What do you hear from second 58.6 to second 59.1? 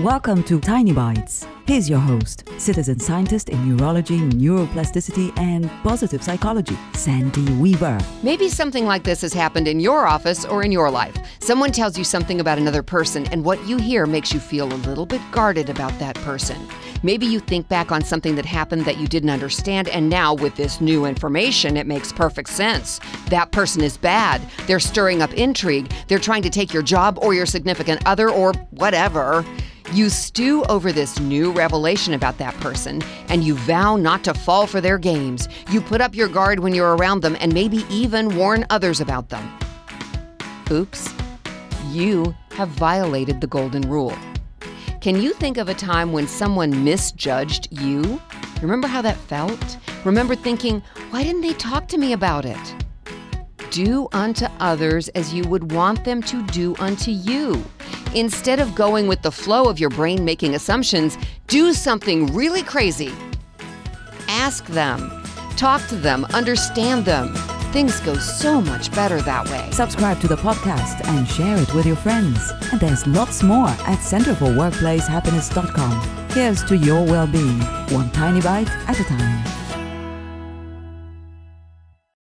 going